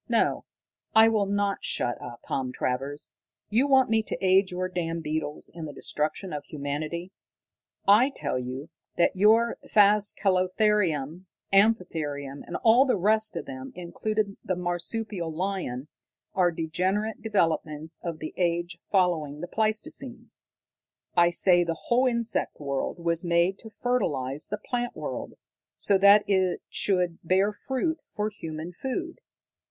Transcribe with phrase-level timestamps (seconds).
[0.09, 0.45] No,
[0.95, 3.11] I will not shut up, Tom Travers!
[3.51, 7.11] You want me to aid your damned beetles in the destruction of humanity!
[7.87, 14.55] I tell you that your phascalotherium, amphitherium, and all the rest of them, including the
[14.55, 15.87] marsupial lion,
[16.33, 20.31] are degenerate developments of the age following the pleistocene.
[21.15, 25.35] I say the whole insect world was made to fertilize the plant world,
[25.77, 29.19] so that it should bear fruit for human food.